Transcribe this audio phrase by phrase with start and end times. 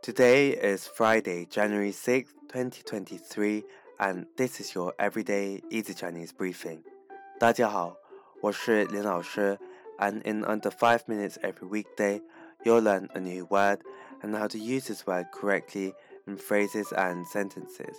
[0.00, 3.64] Today is Friday, January 6, 2023,
[3.98, 6.82] and this is your everyday easy Chinese briefing.
[7.40, 7.96] 大家好，
[8.40, 9.58] 我是林老师
[9.98, 12.22] ，and in under 5 minutes every weekday,
[12.64, 13.80] you'll learn a new word
[14.22, 15.92] and how to use this word correctly
[16.26, 17.96] in phrases and sentences.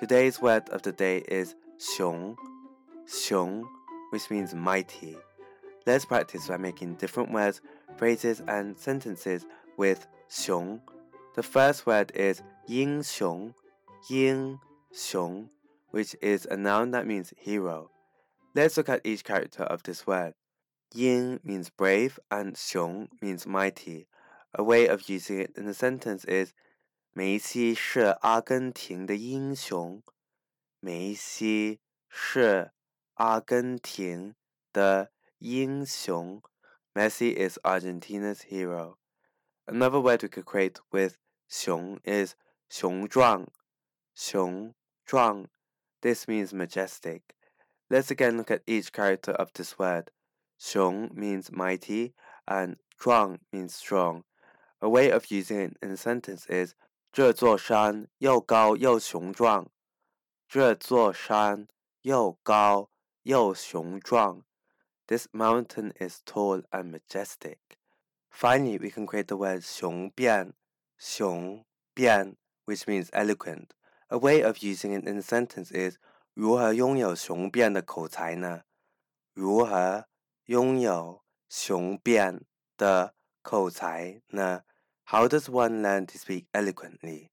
[0.00, 2.36] Today's word of the day is 雄,
[3.04, 3.64] 雄,
[4.10, 5.16] which means mighty.
[5.86, 7.60] Let's practice by making different words,
[7.96, 9.44] phrases and sentences
[9.76, 10.80] with 雄
[11.35, 13.53] the first word is 英雄,
[14.09, 14.59] 英
[14.93, 15.49] 雄,
[15.91, 17.89] which is a noun that means hero.
[18.53, 20.33] Let's look at each character of this word.
[20.93, 24.07] 英 means brave and 雄 means mighty.
[24.53, 26.53] A way of using it in a sentence is
[27.13, 30.01] 梅西是阿根廷的英雄。
[30.79, 32.71] 梅西是
[33.15, 34.35] 阿根廷
[34.71, 36.41] 的英雄。
[36.93, 38.97] Messi is Argentina's hero.
[39.65, 42.35] Another word we could create with 雄 is
[42.69, 43.47] 雄壮,
[44.15, 44.73] 雄
[45.05, 45.49] 壮.
[46.01, 47.35] This means majestic.
[47.89, 50.11] Let's again look at each character of this word.
[50.57, 52.13] 雄 means mighty
[52.47, 54.23] and 壮 means strong.
[54.81, 56.73] A way of using it in a sentence is
[57.11, 59.69] 这座山又高又雄壮。
[60.47, 61.67] 这座山
[62.01, 62.89] 又高
[63.23, 64.43] 又雄壮。
[65.07, 67.57] This mountain is tall and majestic.
[68.29, 70.53] Finally, we can create the word 雄辩
[70.97, 71.63] 雄
[71.93, 72.35] 辩
[72.65, 73.69] which means eloquent.
[74.09, 75.97] A way of using it in a sentence is
[76.33, 78.63] 如何拥有雄辩的口才呢？
[79.33, 80.05] 如何
[80.45, 82.41] 拥有雄辩
[82.77, 84.63] 的口才呢？
[85.05, 87.29] How does one learn to speak eloquently?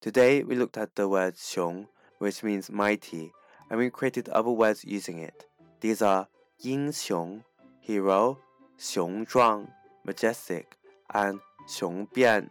[0.00, 3.32] Today we looked at the word 雄 which means mighty,
[3.68, 5.46] and we created other words using it.
[5.80, 7.42] These are 英雄
[7.80, 8.38] hero,
[8.78, 9.68] 雄壮
[10.04, 10.66] majestic,
[11.08, 12.50] and 雄辩